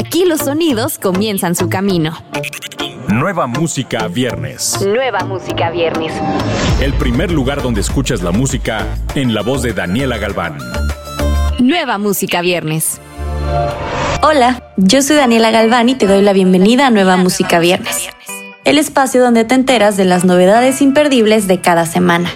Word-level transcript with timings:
Aquí 0.00 0.24
los 0.24 0.40
sonidos 0.40 0.98
comienzan 0.98 1.54
su 1.54 1.68
camino. 1.68 2.16
Nueva 3.08 3.46
música 3.46 4.08
viernes. 4.08 4.80
Nueva 4.80 5.18
música 5.26 5.68
viernes. 5.68 6.14
El 6.80 6.94
primer 6.94 7.30
lugar 7.30 7.60
donde 7.60 7.82
escuchas 7.82 8.22
la 8.22 8.30
música 8.30 8.86
en 9.14 9.34
la 9.34 9.42
voz 9.42 9.60
de 9.60 9.74
Daniela 9.74 10.16
Galván. 10.16 10.56
Nueva 11.58 11.98
música 11.98 12.40
viernes. 12.40 12.98
Hola, 14.22 14.72
yo 14.78 15.02
soy 15.02 15.16
Daniela 15.16 15.50
Galván 15.50 15.90
y 15.90 15.94
te 15.96 16.06
doy 16.06 16.22
la 16.22 16.32
bienvenida 16.32 16.86
a 16.86 16.90
Nueva 16.90 17.18
Música 17.18 17.58
Viernes. 17.58 18.08
El 18.64 18.78
espacio 18.78 19.20
donde 19.20 19.44
te 19.44 19.54
enteras 19.54 19.98
de 19.98 20.06
las 20.06 20.24
novedades 20.24 20.80
imperdibles 20.80 21.46
de 21.46 21.60
cada 21.60 21.84
semana. 21.84 22.30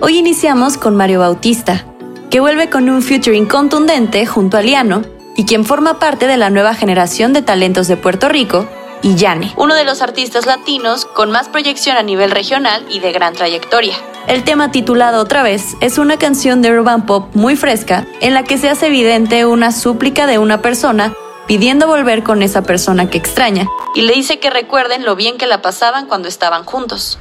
Hoy 0.00 0.16
iniciamos 0.16 0.78
con 0.78 0.96
Mario 0.96 1.20
Bautista, 1.20 1.84
que 2.30 2.40
vuelve 2.40 2.70
con 2.70 2.88
un 2.88 3.02
featuring 3.02 3.44
contundente 3.44 4.24
junto 4.24 4.56
a 4.56 4.62
Liano 4.62 5.13
y 5.36 5.44
quien 5.44 5.64
forma 5.64 5.98
parte 5.98 6.26
de 6.26 6.36
la 6.36 6.50
nueva 6.50 6.74
generación 6.74 7.32
de 7.32 7.42
talentos 7.42 7.88
de 7.88 7.96
Puerto 7.96 8.28
Rico, 8.28 8.68
y 9.04 9.16
Yane, 9.16 9.52
uno 9.56 9.74
de 9.74 9.84
los 9.84 10.00
artistas 10.00 10.46
latinos 10.46 11.04
con 11.04 11.30
más 11.30 11.50
proyección 11.50 11.98
a 11.98 12.02
nivel 12.02 12.30
regional 12.30 12.86
y 12.88 13.00
de 13.00 13.12
gran 13.12 13.34
trayectoria. 13.34 13.94
El 14.26 14.44
tema 14.44 14.70
titulado 14.70 15.20
Otra 15.20 15.42
vez 15.42 15.76
es 15.82 15.98
una 15.98 16.16
canción 16.16 16.62
de 16.62 16.72
urban 16.72 17.04
pop 17.04 17.28
muy 17.34 17.54
fresca 17.54 18.06
en 18.22 18.32
la 18.32 18.44
que 18.44 18.56
se 18.56 18.70
hace 18.70 18.86
evidente 18.86 19.44
una 19.44 19.72
súplica 19.72 20.26
de 20.26 20.38
una 20.38 20.62
persona 20.62 21.12
pidiendo 21.46 21.86
volver 21.86 22.22
con 22.22 22.42
esa 22.42 22.62
persona 22.62 23.10
que 23.10 23.18
extraña 23.18 23.68
y 23.94 24.00
le 24.00 24.14
dice 24.14 24.40
que 24.40 24.48
recuerden 24.48 25.04
lo 25.04 25.16
bien 25.16 25.36
que 25.36 25.46
la 25.46 25.60
pasaban 25.60 26.06
cuando 26.06 26.28
estaban 26.28 26.64
juntos. 26.64 27.18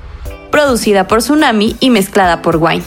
Producida 0.51 1.07
por 1.07 1.19
Tsunami 1.19 1.75
y 1.81 1.89
mezclada 1.89 2.41
por 2.41 2.55
Wine. 2.55 2.85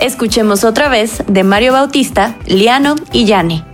Escuchemos 0.00 0.64
otra 0.64 0.88
vez 0.88 1.22
de 1.28 1.44
Mario 1.44 1.72
Bautista, 1.72 2.36
Liano 2.46 2.96
y 3.12 3.26
Yane. 3.26 3.67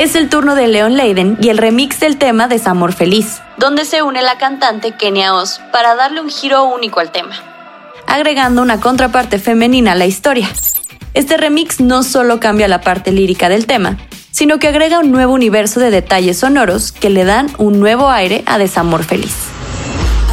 Es 0.00 0.14
el 0.14 0.30
turno 0.30 0.54
de 0.54 0.66
Leon 0.66 0.96
Leiden 0.96 1.36
y 1.42 1.50
el 1.50 1.58
remix 1.58 2.00
del 2.00 2.16
tema 2.16 2.48
Desamor 2.48 2.94
Feliz, 2.94 3.42
donde 3.58 3.84
se 3.84 4.00
une 4.00 4.22
la 4.22 4.38
cantante 4.38 4.92
Kenia 4.92 5.34
Oz 5.34 5.60
para 5.72 5.94
darle 5.94 6.22
un 6.22 6.30
giro 6.30 6.64
único 6.64 7.00
al 7.00 7.12
tema, 7.12 7.34
agregando 8.06 8.62
una 8.62 8.80
contraparte 8.80 9.38
femenina 9.38 9.92
a 9.92 9.96
la 9.96 10.06
historia. 10.06 10.48
Este 11.12 11.36
remix 11.36 11.80
no 11.80 12.02
solo 12.02 12.40
cambia 12.40 12.66
la 12.66 12.80
parte 12.80 13.12
lírica 13.12 13.50
del 13.50 13.66
tema, 13.66 13.98
sino 14.30 14.58
que 14.58 14.68
agrega 14.68 15.00
un 15.00 15.12
nuevo 15.12 15.34
universo 15.34 15.80
de 15.80 15.90
detalles 15.90 16.38
sonoros 16.38 16.92
que 16.92 17.10
le 17.10 17.26
dan 17.26 17.50
un 17.58 17.78
nuevo 17.78 18.08
aire 18.08 18.42
a 18.46 18.56
Desamor 18.56 19.04
Feliz. 19.04 19.34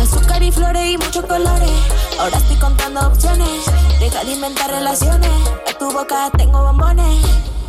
Azúcar 0.01 0.41
y 0.43 0.51
flores 0.53 0.91
y 0.91 0.97
muchos 0.97 1.25
colores, 1.25 1.71
ahora 2.17 2.37
estoy 2.37 2.55
contando 2.55 3.05
opciones, 3.05 3.65
deja 3.99 4.23
de 4.23 4.31
inventar 4.31 4.71
relaciones, 4.71 5.29
a 5.69 5.77
tu 5.77 5.91
boca 5.91 6.31
tengo 6.37 6.63
bombones. 6.63 7.21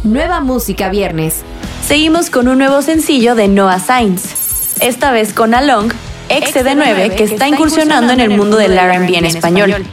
Nueva 0.05 0.39
música 0.39 0.91
viernes, 0.91 1.43
Seguimos 1.89 2.29
con 2.29 2.49
un 2.49 2.59
nuevo 2.59 2.83
sencillo 2.83 3.35
de 3.35 3.49
Noah 3.49 3.81
Sainz, 3.81 4.35
esta 4.81 5.11
vez 5.11 5.33
con 5.33 5.55
Along, 5.55 5.91
ex 6.29 6.53
de 6.53 6.75
9 6.75 7.17
que 7.17 7.25
está 7.25 7.49
incursionando 7.49 8.13
en 8.13 8.21
el 8.21 8.29
mundo 8.29 8.59
del 8.59 8.79
RB 8.79 9.15
en 9.17 9.25
español. 9.25 9.87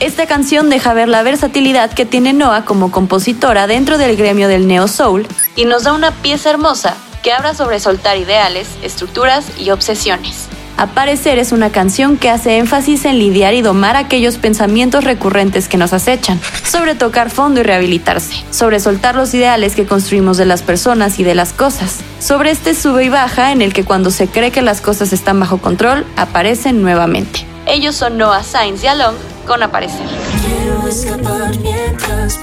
Esta 0.00 0.26
canción 0.26 0.70
deja 0.70 0.92
ver 0.92 1.08
la 1.08 1.22
versatilidad 1.22 1.92
que 1.92 2.04
tiene 2.04 2.32
Noah 2.32 2.64
como 2.64 2.90
compositora 2.90 3.68
dentro 3.68 3.96
del 3.96 4.16
gremio 4.16 4.48
del 4.48 4.66
neo 4.66 4.88
soul 4.88 5.24
y 5.54 5.66
nos 5.66 5.84
da 5.84 5.92
una 5.92 6.10
pieza 6.10 6.50
hermosa 6.50 6.96
que 7.22 7.32
habla 7.32 7.54
sobre 7.54 7.78
soltar 7.78 8.16
ideales, 8.16 8.66
estructuras 8.82 9.46
y 9.56 9.70
obsesiones. 9.70 10.48
Aparecer 10.76 11.38
es 11.38 11.52
una 11.52 11.70
canción 11.70 12.18
que 12.18 12.28
hace 12.28 12.58
énfasis 12.58 13.06
en 13.06 13.18
lidiar 13.18 13.54
y 13.54 13.62
domar 13.62 13.96
aquellos 13.96 14.36
pensamientos 14.36 15.04
recurrentes 15.04 15.68
que 15.68 15.78
nos 15.78 15.92
acechan, 15.92 16.38
sobre 16.64 16.94
tocar 16.94 17.30
fondo 17.30 17.60
y 17.60 17.62
rehabilitarse, 17.62 18.44
sobre 18.50 18.78
soltar 18.78 19.14
los 19.14 19.32
ideales 19.32 19.74
que 19.74 19.86
construimos 19.86 20.36
de 20.36 20.44
las 20.44 20.62
personas 20.62 21.18
y 21.18 21.24
de 21.24 21.34
las 21.34 21.52
cosas, 21.54 22.00
sobre 22.18 22.50
este 22.50 22.74
sube 22.74 23.04
y 23.04 23.08
baja 23.08 23.52
en 23.52 23.62
el 23.62 23.72
que 23.72 23.84
cuando 23.84 24.10
se 24.10 24.28
cree 24.28 24.50
que 24.50 24.62
las 24.62 24.80
cosas 24.80 25.12
están 25.12 25.40
bajo 25.40 25.58
control, 25.58 26.04
aparecen 26.16 26.82
nuevamente. 26.82 27.46
Ellos 27.66 27.96
son 27.96 28.18
Noah 28.18 28.42
Sainz 28.42 28.84
y 28.84 28.86
Along 28.86 29.16
con 29.46 29.62
Aparecer. 29.62 30.06
Quiero 30.44 30.88
escapar 30.88 31.58
mientras 31.58 32.38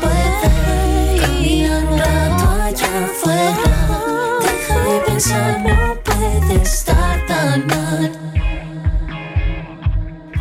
pensar, 5.14 5.60
no 5.62 5.96
puede 6.04 6.62
estar 6.62 7.26
tan 7.28 7.68
mal. 7.68 8.23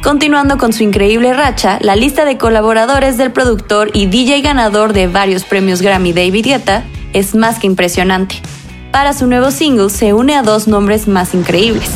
Continuando 0.02 0.58
con 0.58 0.72
su 0.72 0.82
increíble 0.82 1.32
racha, 1.32 1.78
la 1.80 1.94
lista 1.94 2.24
de 2.24 2.36
colaboradores 2.36 3.16
del 3.18 3.30
productor 3.30 3.90
y 3.94 4.06
DJ 4.06 4.40
ganador 4.40 4.92
de 4.94 5.06
varios 5.06 5.44
premios 5.44 5.80
Grammy 5.80 6.12
David 6.12 6.44
Guetta 6.44 6.82
es 7.12 7.36
más 7.36 7.60
que 7.60 7.68
impresionante. 7.68 8.42
Para 8.90 9.12
su 9.12 9.28
nuevo 9.28 9.52
single 9.52 9.90
se 9.90 10.12
une 10.12 10.34
a 10.34 10.42
dos 10.42 10.66
nombres 10.66 11.06
más 11.06 11.34
increíbles, 11.34 11.88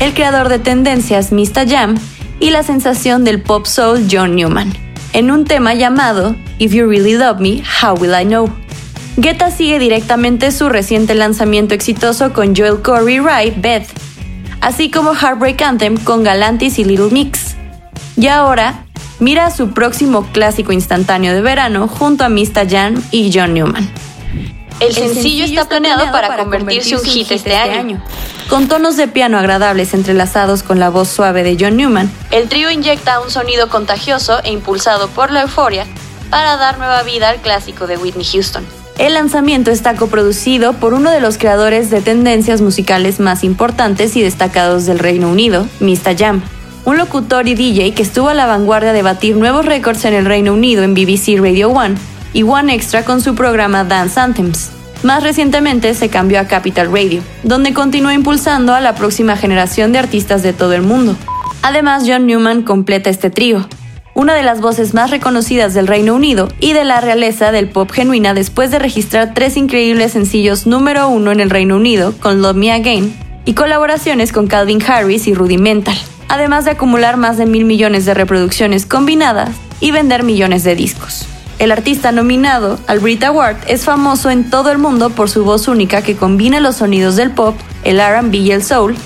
el 0.00 0.14
creador 0.14 0.48
de 0.48 0.58
tendencias 0.58 1.30
Mista 1.30 1.64
Jam 1.64 1.96
y 2.40 2.50
la 2.50 2.64
sensación 2.64 3.22
del 3.22 3.40
pop 3.40 3.66
soul 3.66 4.04
John 4.10 4.34
Newman, 4.34 4.72
en 5.12 5.30
un 5.30 5.44
tema 5.44 5.74
llamado 5.74 6.34
If 6.58 6.72
You 6.72 6.88
Really 6.88 7.14
Love 7.14 7.38
Me, 7.38 7.62
How 7.80 7.96
Will 7.96 8.20
I 8.20 8.24
Know. 8.24 8.50
Guetta 9.16 9.52
sigue 9.52 9.78
directamente 9.78 10.50
su 10.50 10.68
reciente 10.68 11.14
lanzamiento 11.14 11.72
exitoso 11.72 12.32
con 12.32 12.56
Joel 12.56 12.82
Corey 12.82 13.20
Wright 13.20 13.60
Beth, 13.60 13.86
así 14.60 14.90
como 14.90 15.14
Heartbreak 15.14 15.62
Anthem 15.62 15.96
con 15.98 16.24
Galantis 16.24 16.80
y 16.80 16.84
Little 16.84 17.10
Mix. 17.12 17.43
Y 18.16 18.28
ahora, 18.28 18.84
mira 19.18 19.50
su 19.50 19.70
próximo 19.70 20.26
clásico 20.32 20.72
instantáneo 20.72 21.34
de 21.34 21.40
verano 21.40 21.88
junto 21.88 22.24
a 22.24 22.28
Mista 22.28 22.68
Jan 22.68 23.02
y 23.10 23.30
John 23.32 23.54
Newman. 23.54 23.90
El, 24.80 24.92
sencillo, 24.92 25.44
está 25.44 25.68
planeado 25.68 26.10
para, 26.10 26.36
convertirse 26.36 26.90
en 26.90 26.98
un 26.98 27.04
hit 27.04 27.30
este, 27.30 27.34
este 27.34 27.56
año. 27.56 28.02
Con 28.48 28.68
tonos 28.68 28.96
de 28.96 29.08
piano 29.08 29.38
agradables 29.38 29.94
entrelazados 29.94 30.62
con 30.62 30.78
la 30.78 30.90
voz 30.90 31.08
suave 31.08 31.42
de 31.42 31.56
John 31.58 31.76
Newman, 31.76 32.10
el 32.30 32.48
trío 32.48 32.70
inyecta 32.70 33.20
un 33.20 33.30
sonido 33.30 33.68
contagioso 33.68 34.42
e 34.42 34.52
impulsado 34.52 35.08
por 35.08 35.30
la 35.30 35.42
euforia 35.42 35.86
para 36.28 36.56
dar 36.56 36.78
nueva 36.78 37.02
vida 37.02 37.30
al 37.30 37.36
clásico 37.36 37.86
de 37.86 37.96
Whitney 37.96 38.24
Houston. 38.24 38.66
El 38.98 39.14
lanzamiento 39.14 39.70
está 39.70 39.96
coproducido 39.96 40.72
por 40.74 40.94
uno 40.94 41.10
de 41.10 41.20
los 41.20 41.38
creadores 41.38 41.90
de 41.90 42.00
tendencias 42.00 42.60
musicales 42.60 43.18
más 43.18 43.42
importantes 43.42 44.14
y 44.16 44.22
destacados 44.22 44.86
del 44.86 45.00
Reino 45.00 45.28
Unido, 45.28 45.66
Mista 45.80 46.14
Jam, 46.16 46.42
un 46.84 46.98
locutor 46.98 47.48
y 47.48 47.54
DJ 47.54 47.92
que 47.94 48.02
estuvo 48.02 48.28
a 48.28 48.34
la 48.34 48.46
vanguardia 48.46 48.92
de 48.92 49.02
batir 49.02 49.36
nuevos 49.36 49.64
récords 49.64 50.04
en 50.04 50.14
el 50.14 50.26
Reino 50.26 50.52
Unido 50.52 50.82
en 50.82 50.94
BBC 50.94 51.38
Radio 51.40 51.70
One 51.70 51.96
y 52.32 52.42
One 52.42 52.74
Extra 52.74 53.04
con 53.04 53.20
su 53.20 53.34
programa 53.34 53.84
Dance 53.84 54.20
Anthems. 54.20 54.70
Más 55.02 55.22
recientemente 55.22 55.92
se 55.94 56.08
cambió 56.08 56.40
a 56.40 56.46
Capital 56.46 56.90
Radio, 56.90 57.22
donde 57.42 57.74
continúa 57.74 58.14
impulsando 58.14 58.74
a 58.74 58.80
la 58.80 58.94
próxima 58.94 59.36
generación 59.36 59.92
de 59.92 59.98
artistas 59.98 60.42
de 60.42 60.52
todo 60.52 60.72
el 60.72 60.82
mundo. 60.82 61.16
Además, 61.62 62.04
John 62.06 62.26
Newman 62.26 62.62
completa 62.62 63.10
este 63.10 63.30
trío, 63.30 63.66
una 64.14 64.34
de 64.34 64.42
las 64.42 64.60
voces 64.60 64.94
más 64.94 65.10
reconocidas 65.10 65.74
del 65.74 65.86
Reino 65.86 66.14
Unido 66.14 66.48
y 66.60 66.72
de 66.72 66.84
la 66.84 67.00
realeza 67.00 67.52
del 67.52 67.68
pop 67.68 67.90
genuina 67.90 68.32
después 68.32 68.70
de 68.70 68.78
registrar 68.78 69.32
tres 69.34 69.56
increíbles 69.56 70.12
sencillos 70.12 70.66
número 70.66 71.08
uno 71.08 71.32
en 71.32 71.40
el 71.40 71.50
Reino 71.50 71.76
Unido 71.76 72.14
con 72.20 72.40
Love 72.40 72.56
Me 72.56 72.72
Again 72.72 73.14
y 73.44 73.54
colaboraciones 73.54 74.32
con 74.32 74.46
Calvin 74.46 74.82
Harris 74.82 75.26
y 75.26 75.34
Rudimental, 75.34 75.96
además 76.28 76.64
de 76.64 76.72
acumular 76.72 77.16
más 77.16 77.36
de 77.36 77.46
mil 77.46 77.64
millones 77.64 78.04
de 78.04 78.14
reproducciones 78.14 78.86
combinadas 78.86 79.50
y 79.80 79.90
vender 79.90 80.22
millones 80.22 80.64
de 80.64 80.74
discos. 80.74 81.26
El 81.58 81.70
artista 81.70 82.10
nominado 82.10 82.78
al 82.86 82.98
Brit 82.98 83.22
Award 83.24 83.56
es 83.68 83.84
famoso 83.84 84.30
en 84.30 84.50
todo 84.50 84.70
el 84.70 84.78
mundo 84.78 85.10
por 85.10 85.30
su 85.30 85.44
voz 85.44 85.68
única 85.68 86.02
que 86.02 86.16
combina 86.16 86.60
los 86.60 86.76
sonidos 86.76 87.16
del 87.16 87.30
pop, 87.30 87.56
el 87.84 88.00
RB 88.00 88.34
y 88.34 88.50
el 88.50 88.62
soul, 88.62 88.96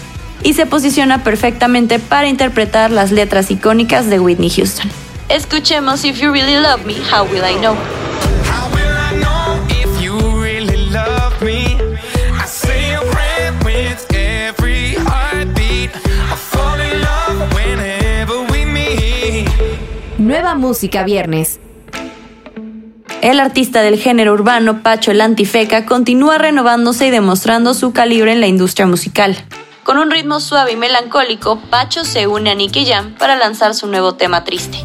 y 0.42 0.54
se 0.54 0.66
posiciona 0.66 1.24
perfectamente 1.24 1.98
para 1.98 2.28
interpretar 2.28 2.90
las 2.90 3.10
letras 3.10 3.50
icónicas 3.50 4.08
de 4.08 4.20
Whitney 4.20 4.50
Houston. 4.50 4.90
Escuchemos 5.28 6.04
If 6.04 6.20
You 6.20 6.32
Really 6.32 6.54
Love 6.54 6.86
Me, 6.86 6.94
How 6.94 7.26
Will 7.30 7.42
I 7.44 7.58
Know. 7.58 7.97
Música 20.58 21.04
viernes. 21.04 21.60
El 23.22 23.40
artista 23.40 23.82
del 23.82 23.98
género 23.98 24.32
urbano 24.32 24.82
Pacho 24.82 25.10
el 25.10 25.20
Antifeca 25.20 25.86
continúa 25.86 26.38
renovándose 26.38 27.06
y 27.06 27.10
demostrando 27.10 27.74
su 27.74 27.92
calibre 27.92 28.32
en 28.32 28.40
la 28.40 28.46
industria 28.46 28.86
musical. 28.86 29.36
Con 29.82 29.96
un 29.98 30.10
ritmo 30.10 30.38
suave 30.38 30.72
y 30.72 30.76
melancólico, 30.76 31.58
Pacho 31.70 32.04
se 32.04 32.26
une 32.26 32.50
a 32.50 32.54
Nicky 32.54 32.84
Jam 32.84 33.14
para 33.18 33.36
lanzar 33.36 33.74
su 33.74 33.86
nuevo 33.86 34.14
tema 34.14 34.44
Triste. 34.44 34.78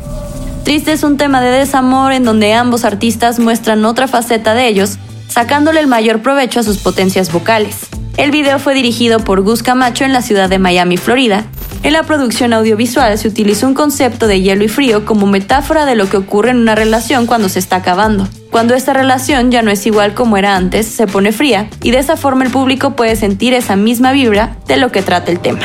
Triste 0.63 0.93
es 0.93 1.03
un 1.03 1.17
tema 1.17 1.41
de 1.41 1.51
desamor 1.51 2.13
en 2.13 2.23
donde 2.23 2.53
ambos 2.53 2.85
artistas 2.85 3.37
muestran 3.37 3.83
otra 3.83 4.07
faceta 4.07 4.53
de 4.53 4.67
ellos, 4.67 4.97
sacándole 5.27 5.81
el 5.81 5.87
mayor 5.87 6.21
provecho 6.21 6.61
a 6.61 6.63
sus 6.63 6.77
potencias 6.77 7.31
vocales. 7.33 7.87
El 8.15 8.31
video 8.31 8.59
fue 8.59 8.73
dirigido 8.73 9.19
por 9.19 9.41
Gus 9.41 9.61
Camacho 9.61 10.05
en 10.05 10.13
la 10.13 10.21
ciudad 10.21 10.49
de 10.49 10.59
Miami, 10.59 10.97
Florida. 10.97 11.45
En 11.83 11.91
la 11.91 12.03
producción 12.03 12.53
audiovisual 12.53 13.17
se 13.17 13.27
utilizó 13.27 13.67
un 13.67 13.73
concepto 13.73 14.27
de 14.27 14.41
hielo 14.41 14.63
y 14.63 14.69
frío 14.69 15.05
como 15.05 15.27
metáfora 15.27 15.85
de 15.85 15.95
lo 15.95 16.09
que 16.09 16.15
ocurre 16.15 16.51
en 16.51 16.59
una 16.59 16.75
relación 16.75 17.25
cuando 17.25 17.49
se 17.49 17.59
está 17.59 17.75
acabando. 17.75 18.25
Cuando 18.51 18.73
esta 18.73 18.93
relación 18.93 19.51
ya 19.51 19.61
no 19.61 19.69
es 19.69 19.85
igual 19.85 20.13
como 20.13 20.37
era 20.37 20.55
antes, 20.55 20.87
se 20.87 21.07
pone 21.07 21.33
fría 21.33 21.69
y 21.81 21.91
de 21.91 21.97
esa 21.97 22.15
forma 22.15 22.45
el 22.45 22.51
público 22.51 22.91
puede 22.91 23.17
sentir 23.17 23.53
esa 23.53 23.75
misma 23.75 24.13
vibra 24.13 24.55
de 24.65 24.77
lo 24.77 24.93
que 24.93 25.01
trata 25.01 25.29
el 25.29 25.39
tema. 25.39 25.59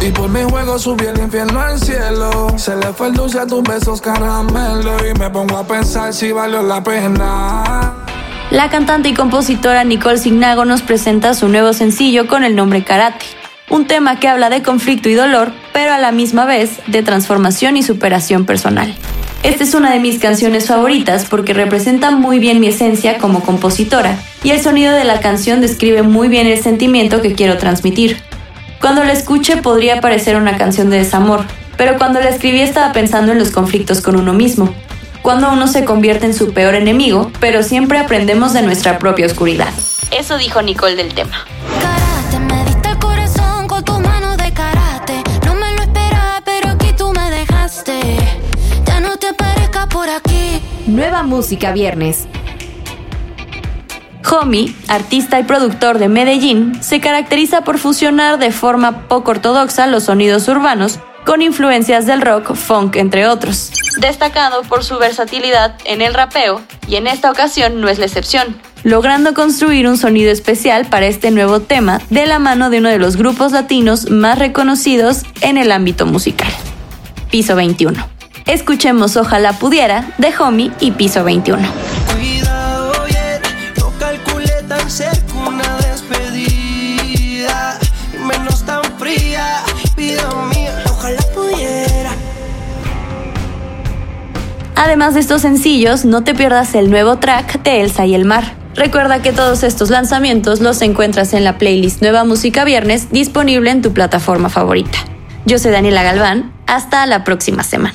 Y 0.00 0.10
por 0.12 0.30
mi 0.30 0.42
juego 0.44 0.78
subí 0.78 1.04
el 1.04 1.18
infierno 1.18 1.60
al 1.60 1.78
cielo. 1.78 2.48
Se 2.56 2.74
le 2.76 2.86
fue 2.94 3.08
el 3.08 3.14
dulce 3.14 3.38
a 3.38 3.46
tus 3.46 3.62
besos 3.62 4.00
caramelo. 4.00 4.96
Y 5.06 5.18
me 5.18 5.28
pongo 5.30 5.58
a 5.58 5.66
pensar 5.66 6.12
si 6.14 6.32
valió 6.32 6.62
la 6.62 6.82
pena. 6.82 7.92
La 8.50 8.70
cantante 8.70 9.10
y 9.10 9.14
compositora 9.14 9.84
Nicole 9.84 10.18
Signago 10.18 10.64
nos 10.64 10.82
presenta 10.82 11.34
su 11.34 11.48
nuevo 11.48 11.72
sencillo 11.72 12.28
con 12.28 12.44
el 12.44 12.56
nombre 12.56 12.82
Karate. 12.82 13.43
Un 13.70 13.86
tema 13.86 14.20
que 14.20 14.28
habla 14.28 14.50
de 14.50 14.62
conflicto 14.62 15.08
y 15.08 15.14
dolor, 15.14 15.52
pero 15.72 15.92
a 15.92 15.98
la 15.98 16.12
misma 16.12 16.44
vez 16.44 16.80
de 16.86 17.02
transformación 17.02 17.76
y 17.76 17.82
superación 17.82 18.44
personal. 18.44 18.94
Esta 19.42 19.64
es 19.64 19.74
una 19.74 19.90
de 19.90 20.00
mis 20.00 20.18
canciones 20.18 20.66
favoritas 20.66 21.26
porque 21.28 21.54
representa 21.54 22.10
muy 22.10 22.38
bien 22.38 22.60
mi 22.60 22.68
esencia 22.68 23.18
como 23.18 23.40
compositora 23.40 24.18
y 24.42 24.50
el 24.50 24.60
sonido 24.60 24.94
de 24.94 25.04
la 25.04 25.20
canción 25.20 25.60
describe 25.60 26.02
muy 26.02 26.28
bien 26.28 26.46
el 26.46 26.62
sentimiento 26.62 27.22
que 27.22 27.34
quiero 27.34 27.58
transmitir. 27.58 28.18
Cuando 28.80 29.02
la 29.02 29.12
escuche 29.12 29.56
podría 29.56 30.00
parecer 30.00 30.36
una 30.36 30.56
canción 30.56 30.90
de 30.90 30.98
desamor, 30.98 31.44
pero 31.76 31.96
cuando 31.96 32.20
la 32.20 32.28
escribí 32.28 32.60
estaba 32.60 32.92
pensando 32.92 33.32
en 33.32 33.38
los 33.38 33.50
conflictos 33.50 34.00
con 34.00 34.16
uno 34.16 34.34
mismo, 34.34 34.74
cuando 35.22 35.50
uno 35.50 35.68
se 35.68 35.86
convierte 35.86 36.26
en 36.26 36.34
su 36.34 36.52
peor 36.52 36.74
enemigo, 36.74 37.30
pero 37.40 37.62
siempre 37.62 37.98
aprendemos 37.98 38.52
de 38.52 38.62
nuestra 38.62 38.98
propia 38.98 39.24
oscuridad. 39.26 39.70
Eso 40.10 40.36
dijo 40.36 40.60
Nicole 40.60 40.96
del 40.96 41.14
tema. 41.14 41.46
Nueva 50.94 51.24
música 51.24 51.72
viernes. 51.72 52.28
Homie, 54.30 54.72
artista 54.86 55.40
y 55.40 55.42
productor 55.42 55.98
de 55.98 56.08
Medellín, 56.08 56.80
se 56.84 57.00
caracteriza 57.00 57.62
por 57.62 57.78
fusionar 57.78 58.38
de 58.38 58.52
forma 58.52 59.08
poco 59.08 59.32
ortodoxa 59.32 59.88
los 59.88 60.04
sonidos 60.04 60.46
urbanos 60.46 61.00
con 61.26 61.42
influencias 61.42 62.06
del 62.06 62.22
rock, 62.22 62.54
funk, 62.54 62.94
entre 62.94 63.26
otros. 63.26 63.72
Destacado 63.98 64.62
por 64.62 64.84
su 64.84 64.96
versatilidad 64.96 65.74
en 65.84 66.00
el 66.00 66.14
rapeo, 66.14 66.62
y 66.86 66.94
en 66.94 67.08
esta 67.08 67.32
ocasión 67.32 67.80
no 67.80 67.88
es 67.88 67.98
la 67.98 68.06
excepción, 68.06 68.56
logrando 68.84 69.34
construir 69.34 69.88
un 69.88 69.98
sonido 69.98 70.30
especial 70.30 70.86
para 70.86 71.06
este 71.06 71.32
nuevo 71.32 71.58
tema 71.58 72.00
de 72.08 72.26
la 72.26 72.38
mano 72.38 72.70
de 72.70 72.78
uno 72.78 72.90
de 72.90 73.00
los 73.00 73.16
grupos 73.16 73.50
latinos 73.50 74.10
más 74.10 74.38
reconocidos 74.38 75.24
en 75.40 75.58
el 75.58 75.72
ámbito 75.72 76.06
musical. 76.06 76.52
Piso 77.32 77.56
21. 77.56 78.13
Escuchemos 78.46 79.16
Ojalá 79.16 79.54
pudiera 79.54 80.12
de 80.18 80.30
Homie 80.38 80.70
y 80.78 80.90
Piso 80.90 81.24
21. 81.24 81.66
Cuidado, 82.14 82.92
oye, 83.02 83.40
no 83.78 83.90
calculé 83.98 84.62
tan 84.68 84.90
cerca 84.90 85.34
una 85.34 85.78
despedida, 85.78 87.78
y 88.12 88.18
menos 88.18 88.62
tan 88.66 88.82
fría, 88.98 89.62
vida 89.96 90.28
mía, 90.54 90.84
ojalá 90.90 91.22
pudiera. 91.34 92.10
Además 94.76 95.14
de 95.14 95.20
estos 95.20 95.40
sencillos, 95.40 96.04
no 96.04 96.22
te 96.22 96.34
pierdas 96.34 96.74
el 96.74 96.90
nuevo 96.90 97.16
track 97.16 97.62
de 97.62 97.80
Elsa 97.80 98.04
y 98.04 98.14
el 98.14 98.26
Mar. 98.26 98.56
Recuerda 98.74 99.22
que 99.22 99.32
todos 99.32 99.62
estos 99.62 99.88
lanzamientos 99.88 100.60
los 100.60 100.82
encuentras 100.82 101.32
en 101.32 101.44
la 101.44 101.56
playlist 101.56 102.02
Nueva 102.02 102.24
Música 102.24 102.64
Viernes 102.64 103.10
disponible 103.10 103.70
en 103.70 103.80
tu 103.80 103.94
plataforma 103.94 104.50
favorita. 104.50 104.98
Yo 105.46 105.58
soy 105.58 105.70
Daniela 105.70 106.02
Galván, 106.02 106.52
hasta 106.66 107.06
la 107.06 107.24
próxima 107.24 107.62
semana. 107.62 107.94